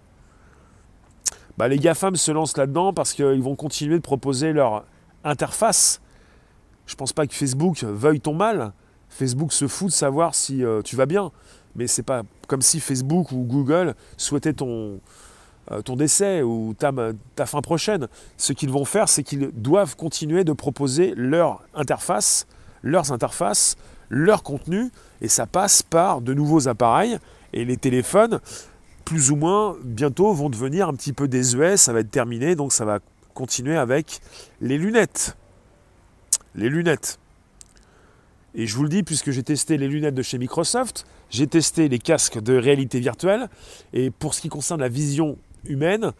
[1.58, 4.86] Bah, les GAFAM se lancent là-dedans parce qu'ils vont continuer de proposer leur
[5.24, 6.00] interface.
[6.86, 8.72] Je pense pas que Facebook veuille ton mal.
[9.12, 11.30] Facebook se fout de savoir si euh, tu vas bien.
[11.76, 15.00] Mais c'est pas comme si Facebook ou Google souhaitaient ton,
[15.70, 16.92] euh, décès ou ta,
[17.34, 18.08] ta fin prochaine.
[18.36, 22.46] Ce qu'ils vont faire, c'est qu'ils doivent continuer de proposer leur interface,
[22.82, 23.76] leurs interfaces,
[24.08, 27.18] leur contenu, et ça passe par de nouveaux appareils.
[27.54, 28.40] Et les téléphones,
[29.04, 32.72] plus ou moins, bientôt vont devenir un petit peu désuets, ça va être terminé, donc
[32.72, 32.98] ça va
[33.34, 34.20] continuer avec
[34.60, 35.36] les lunettes.
[36.54, 37.18] Les lunettes.
[38.54, 41.88] Et je vous le dis, puisque j'ai testé les lunettes de chez Microsoft, j'ai testé
[41.88, 43.48] les casques de réalité virtuelle,
[43.92, 46.12] et pour ce qui concerne la vision humaine,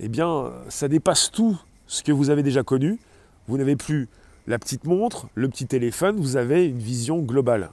[0.00, 2.98] eh bien, ça dépasse tout ce que vous avez déjà connu.
[3.48, 4.08] Vous n'avez plus
[4.46, 7.70] la petite montre, le petit téléphone, vous avez une vision globale.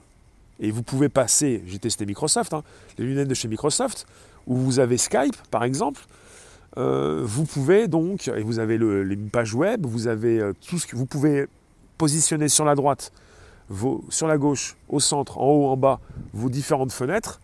[0.60, 2.62] Et vous pouvez passer, j'ai testé Microsoft, hein,
[2.98, 4.06] les lunettes de chez Microsoft,
[4.46, 6.02] où vous avez Skype par exemple,
[6.78, 10.86] euh, vous pouvez donc, et vous avez les pages web, vous avez euh, tout ce
[10.86, 11.46] que vous pouvez
[11.98, 13.12] positionner sur la droite,
[14.08, 16.00] sur la gauche, au centre, en haut, en bas,
[16.32, 17.40] vos différentes fenêtres.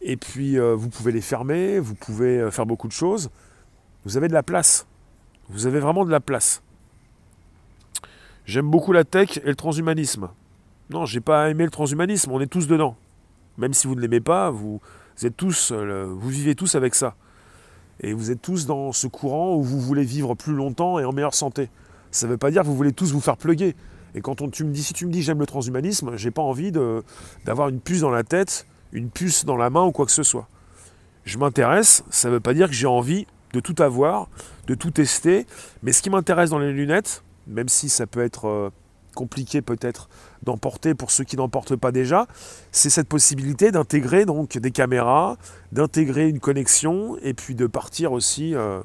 [0.00, 3.30] Et puis euh, vous pouvez les fermer, vous pouvez faire beaucoup de choses.
[4.04, 4.86] Vous avez de la place.
[5.48, 6.62] Vous avez vraiment de la place.
[8.44, 10.28] J'aime beaucoup la tech et le transhumanisme.
[10.90, 12.96] Non, j'ai pas aimé le transhumanisme, on est tous dedans.
[13.56, 14.80] Même si vous ne l'aimez pas, vous,
[15.16, 17.14] vous, êtes tous, euh, vous vivez tous avec ça.
[18.00, 21.12] Et vous êtes tous dans ce courant où vous voulez vivre plus longtemps et en
[21.12, 21.70] meilleure santé.
[22.10, 23.76] Ça ne veut pas dire que vous voulez tous vous faire pluguer.
[24.14, 26.42] Et quand on, tu me dis, si tu me dis j'aime le transhumanisme, j'ai pas
[26.42, 26.72] envie
[27.44, 30.22] d'avoir une puce dans la tête, une puce dans la main ou quoi que ce
[30.22, 30.48] soit.
[31.24, 34.28] Je m'intéresse, ça ne veut pas dire que j'ai envie de tout avoir,
[34.66, 35.46] de tout tester.
[35.82, 38.70] Mais ce qui m'intéresse dans les lunettes, même si ça peut être euh,
[39.14, 40.08] compliqué peut-être
[40.42, 42.26] d'emporter pour ceux qui n'en portent pas déjà,
[42.72, 45.36] c'est cette possibilité d'intégrer donc des caméras,
[45.70, 48.80] d'intégrer une connexion et puis de partir aussi euh,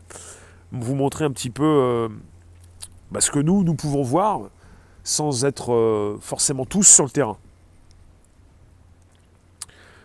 [0.71, 2.09] vous montrer un petit peu euh,
[3.11, 4.41] bah, ce que nous, nous pouvons voir
[5.07, 7.37] sans être euh, forcément tous sur le terrain.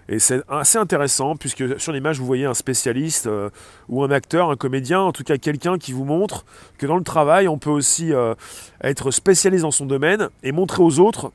[0.09, 3.51] Et c'est assez intéressant puisque sur l'image vous voyez un spécialiste euh,
[3.89, 6.45] ou un acteur, un comédien, en tout cas quelqu'un qui vous montre
[6.79, 8.35] que dans le travail on peut aussi euh,
[8.85, 11.33] être spécialiste dans son domaine et montrer aux autres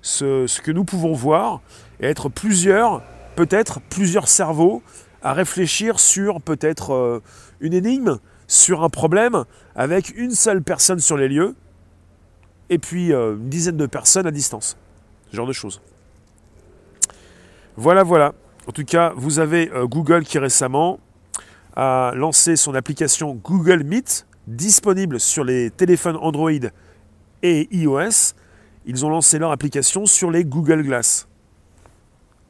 [0.00, 1.60] ce, que nous pouvons voir
[1.98, 3.02] et être plusieurs,
[3.34, 4.80] peut-être plusieurs cerveaux
[5.22, 7.20] à réfléchir sur peut-être
[7.60, 11.56] une énigme, sur un problème avec une seule personne sur les lieux
[12.70, 14.76] et puis une dizaine de personnes à distance.
[15.30, 15.80] Ce genre de choses.
[17.76, 18.34] Voilà, voilà.
[18.66, 20.98] En tout cas, vous avez euh, Google qui récemment
[21.76, 26.50] a lancé son application Google Meet, disponible sur les téléphones Android
[27.42, 28.34] et iOS.
[28.84, 31.28] Ils ont lancé leur application sur les Google Glass.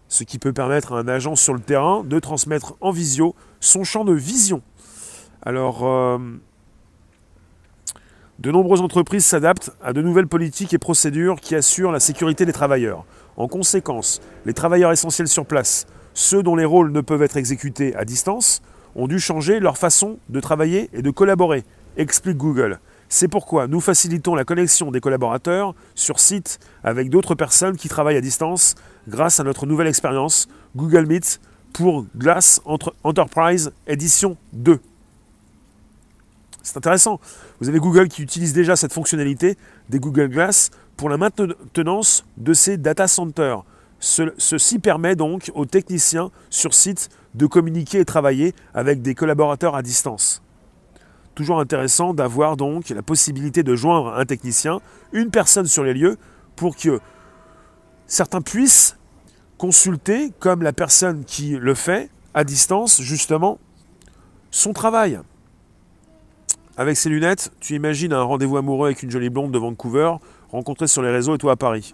[0.09, 3.85] Ce qui peut permettre à un agent sur le terrain de transmettre en visio son
[3.85, 4.63] champ de vision.
[5.43, 6.19] Alors, euh,
[8.39, 12.53] de nombreuses entreprises s'adaptent à de nouvelles politiques et procédures qui assurent la sécurité des
[12.53, 13.05] travailleurs.
[13.37, 17.97] En conséquence, les travailleurs essentiels sur place, ceux dont les rôles ne peuvent être exécutés
[17.97, 18.63] à distance,
[18.95, 21.65] ont dû changer leur façon de travailler et de collaborer,
[21.97, 22.79] explique Google.
[23.09, 28.17] C'est pourquoi nous facilitons la connexion des collaborateurs sur site avec d'autres personnes qui travaillent
[28.17, 28.77] à distance
[29.09, 30.47] grâce à notre nouvelle expérience
[30.77, 31.41] Google Meet
[31.73, 32.61] pour Glass
[33.03, 34.79] Enterprise Edition 2.
[36.69, 37.19] C'est intéressant.
[37.61, 39.57] Vous avez Google qui utilise déjà cette fonctionnalité
[39.89, 43.65] des Google Glass pour la maintenance de ses data centers.
[44.01, 49.83] ceci permet donc aux techniciens sur site de communiquer et travailler avec des collaborateurs à
[49.83, 50.43] distance.
[51.35, 54.81] Toujours intéressant d'avoir donc la possibilité de joindre un technicien,
[55.15, 56.19] une personne sur les lieux,
[56.55, 57.01] pour que
[58.07, 58.99] certains puissent
[59.57, 63.59] consulter, comme la personne qui le fait, à distance, justement,
[64.51, 65.19] son travail.
[66.79, 70.13] Avec ses lunettes, tu imagines un rendez-vous amoureux avec une jolie blonde de Vancouver,
[70.53, 71.93] rencontrée sur les réseaux et toi à Paris.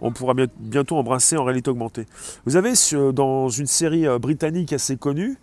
[0.00, 2.06] On pourra bientôt embrasser en réalité augmentée.
[2.44, 2.72] Vous avez
[3.12, 5.38] dans une série euh, britannique assez connue,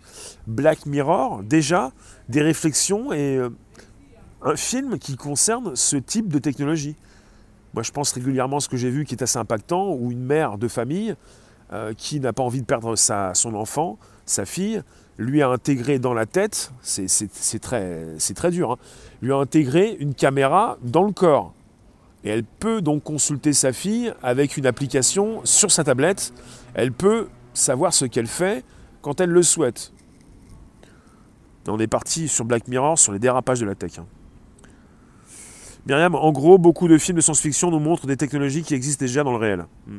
[0.46, 1.90] Black Mirror, déjà
[2.28, 3.48] des réflexions et euh,
[4.42, 6.94] un film qui concerne ce type de technologie.
[7.72, 10.22] Moi, je pense régulièrement à ce que j'ai vu qui est assez impactant, où une
[10.22, 11.14] mère de famille
[11.72, 14.82] euh, qui n'a pas envie de perdre sa, son enfant, sa fille,
[15.18, 18.78] lui a intégré dans la tête, c'est très, très dur, hein,
[19.20, 21.54] lui a intégré une caméra dans le corps.
[22.24, 26.32] Et elle peut donc consulter sa fille avec une application sur sa tablette.
[26.74, 28.64] Elle peut savoir ce qu'elle fait
[29.00, 29.92] quand elle le souhaite.
[31.66, 33.98] On est parti sur Black Mirror, sur les dérapages de la tech.
[33.98, 34.06] Hein.
[35.86, 39.24] Myriam, en gros, beaucoup de films de science-fiction nous montrent des technologies qui existent déjà
[39.24, 39.66] dans le réel.
[39.86, 39.98] Hmm.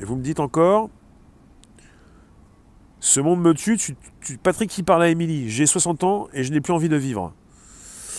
[0.00, 0.88] Et vous me dites encore,
[3.00, 3.78] ce monde me tue.
[4.42, 5.50] Patrick qui parle à Émilie.
[5.50, 7.32] J'ai 60 ans et je n'ai plus envie de vivre.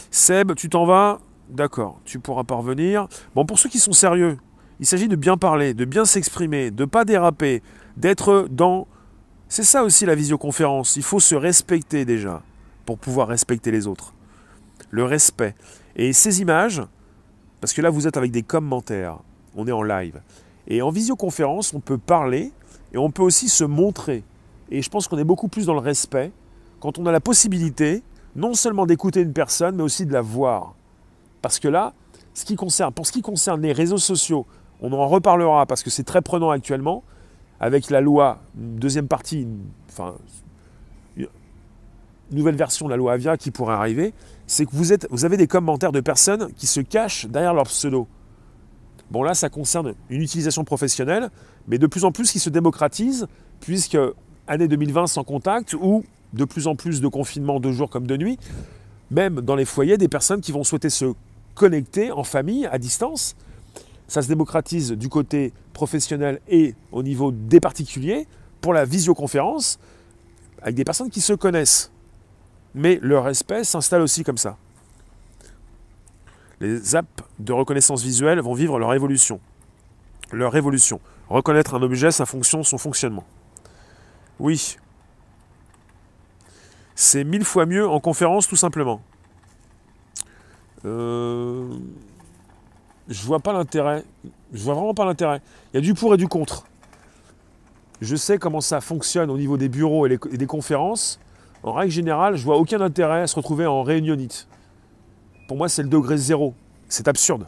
[0.09, 1.19] Seb, tu t'en vas?
[1.49, 3.07] D'accord, tu pourras pas revenir.
[3.35, 4.37] Bon, pour ceux qui sont sérieux,
[4.79, 7.61] il s'agit de bien parler, de bien s'exprimer, de pas déraper,
[7.97, 8.87] d'être dans.
[9.47, 10.95] C'est ça aussi la visioconférence.
[10.95, 12.41] Il faut se respecter déjà
[12.85, 14.13] pour pouvoir respecter les autres.
[14.89, 15.55] Le respect.
[15.95, 16.81] Et ces images,
[17.59, 19.19] parce que là vous êtes avec des commentaires,
[19.55, 20.21] on est en live.
[20.67, 22.51] Et en visioconférence, on peut parler
[22.93, 24.23] et on peut aussi se montrer.
[24.71, 26.31] Et je pense qu'on est beaucoup plus dans le respect
[26.79, 28.03] quand on a la possibilité
[28.35, 30.73] non seulement d'écouter une personne, mais aussi de la voir.
[31.41, 31.93] Parce que là,
[32.33, 34.45] ce qui concerne, pour ce qui concerne les réseaux sociaux,
[34.81, 37.03] on en reparlera parce que c'est très prenant actuellement,
[37.59, 39.47] avec la loi, deuxième partie,
[39.89, 40.15] enfin,
[41.17, 41.27] une
[42.31, 44.13] nouvelle version de la loi Avia qui pourrait arriver,
[44.47, 47.65] c'est que vous, êtes, vous avez des commentaires de personnes qui se cachent derrière leur
[47.65, 48.07] pseudo.
[49.11, 51.29] Bon là, ça concerne une utilisation professionnelle,
[51.67, 53.27] mais de plus en plus qui se démocratise,
[53.59, 53.97] puisque
[54.51, 58.17] année 2020 sans contact ou de plus en plus de confinement de jour comme de
[58.17, 58.37] nuit,
[59.09, 61.13] même dans les foyers, des personnes qui vont souhaiter se
[61.55, 63.35] connecter en famille, à distance.
[64.09, 68.27] Ça se démocratise du côté professionnel et au niveau des particuliers
[68.59, 69.79] pour la visioconférence
[70.61, 71.89] avec des personnes qui se connaissent.
[72.75, 74.57] Mais le respect s'installe aussi comme ça.
[76.59, 79.39] Les apps de reconnaissance visuelle vont vivre leur évolution.
[80.31, 80.99] Leur évolution.
[81.29, 83.25] Reconnaître un objet, sa fonction, son fonctionnement.
[84.41, 84.75] Oui.
[86.95, 88.99] C'est mille fois mieux en conférence, tout simplement.
[90.83, 91.69] Euh,
[93.07, 94.03] je vois pas l'intérêt.
[94.51, 95.41] Je vois vraiment pas l'intérêt.
[95.71, 96.65] Il y a du pour et du contre.
[98.01, 101.19] Je sais comment ça fonctionne au niveau des bureaux et, des conférences.
[101.61, 104.47] En règle générale, je vois aucun intérêt à se retrouver en réunionite.
[105.47, 106.55] Pour moi, c'est le degré zéro.
[106.87, 107.45] C'est absurde.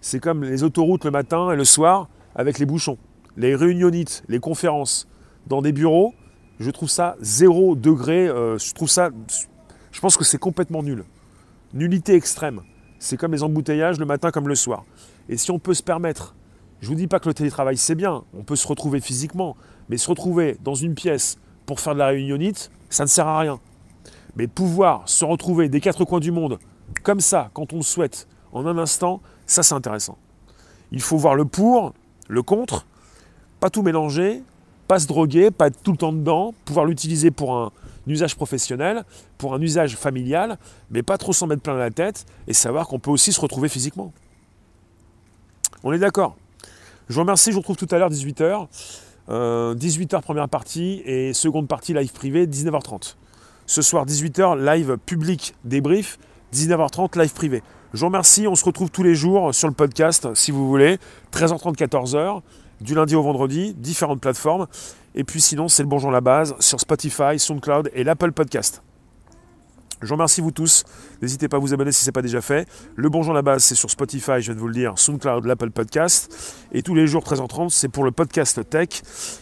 [0.00, 2.98] C'est comme les autoroutes le matin et le soir avec les bouchons.
[3.36, 5.08] Les réunionites, les conférences
[5.46, 6.14] dans des bureaux,
[6.60, 8.28] je trouve ça zéro degré.
[8.28, 9.10] Euh, je trouve ça.
[9.92, 11.04] Je pense que c'est complètement nul.
[11.72, 12.62] Nullité extrême.
[12.98, 14.84] C'est comme les embouteillages le matin comme le soir.
[15.28, 16.34] Et si on peut se permettre,
[16.80, 19.56] je ne vous dis pas que le télétravail c'est bien, on peut se retrouver physiquement,
[19.88, 23.38] mais se retrouver dans une pièce pour faire de la réunionite, ça ne sert à
[23.38, 23.58] rien.
[24.36, 26.58] Mais pouvoir se retrouver des quatre coins du monde,
[27.02, 30.18] comme ça, quand on le souhaite, en un instant, ça c'est intéressant.
[30.92, 31.94] Il faut voir le pour,
[32.28, 32.86] le contre,
[33.60, 34.42] pas tout mélanger,
[34.86, 37.72] pas se droguer, pas être tout le temps dedans, pouvoir l'utiliser pour un,
[38.06, 39.04] usage professionnel,
[39.38, 40.58] pour un usage familial,
[40.90, 43.68] mais pas trop s'en mettre plein la tête et savoir qu'on peut aussi se retrouver
[43.68, 44.12] physiquement.
[45.82, 46.36] On est d'accord
[47.08, 48.66] Je vous remercie, je vous retrouve tout à l'heure 18h.
[49.26, 53.16] 18h première partie et seconde partie live privé 19h30.
[53.66, 56.18] Ce soir 18h live public débrief,
[56.52, 57.62] 19h30 live privé.
[57.94, 60.98] Je vous remercie, on se retrouve tous les jours sur le podcast si vous voulez,
[61.32, 62.42] 13h30 14h
[62.80, 64.66] du lundi au vendredi, différentes plateformes.
[65.14, 68.82] Et puis sinon, c'est le Bonjour la base sur Spotify, SoundCloud et l'Apple Podcast.
[70.04, 70.84] Je vous remercie vous tous.
[71.22, 72.68] N'hésitez pas à vous abonner si ce n'est pas déjà fait.
[72.94, 75.70] Le Bonjour la base, c'est sur Spotify, je viens de vous le dire, SoundCloud, l'Apple
[75.70, 76.62] Podcast.
[76.72, 78.88] Et tous les jours, 13h30, c'est pour le podcast Tech.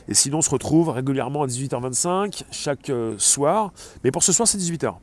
[0.06, 3.72] Et sinon, on se retrouve régulièrement à 18h25, chaque euh, soir.
[4.04, 4.94] Mais pour ce soir, c'est 18h.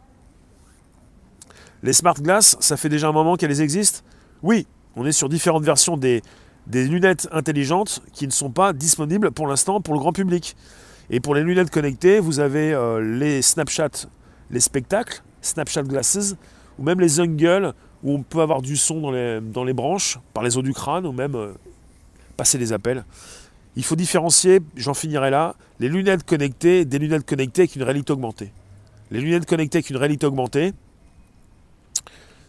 [1.84, 4.00] Les smart glass, ça fait déjà un moment qu'elles existent?
[4.44, 4.66] Oui,
[4.96, 6.22] on est sur différentes versions des,
[6.70, 10.56] des lunettes intelligentes qui ne sont pas disponibles pour l'instant pour le grand public.
[11.10, 14.08] Et pour les lunettes connectées, vous avez euh, les Snapchat,
[14.52, 16.36] les spectacles, Snapchat Glasses,
[16.78, 20.58] ou même les Ungle, où on peut avoir du son dans les, branches, par les
[20.58, 21.54] os du crâne, ou même euh,
[22.38, 23.04] passer des appels.
[23.76, 28.14] Il faut différencier, j'en finirai là, les lunettes connectées des lunettes connectées avec une réalité
[28.14, 28.52] augmentée.
[29.10, 30.74] Les lunettes connectées avec une réalité augmentée,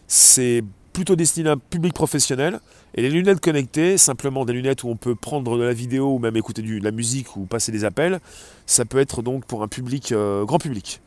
[0.07, 0.63] c'est
[0.93, 2.59] plutôt destiné à un public professionnel.
[2.95, 6.19] Et les lunettes connectées, simplement des lunettes où on peut prendre de la vidéo ou
[6.19, 8.19] même écouter de la musique ou passer des appels,
[8.65, 11.01] ça peut être donc pour un public euh, grand public.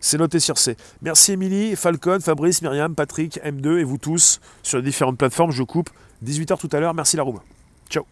[0.00, 0.76] C'est noté sur C.
[1.02, 5.52] Merci Émilie, Falcon, Fabrice, Myriam, Patrick, M2 et vous tous sur les différentes plateformes.
[5.52, 5.90] Je coupe
[6.24, 6.94] 18h tout à l'heure.
[6.94, 7.24] Merci la.
[7.90, 8.10] Ciao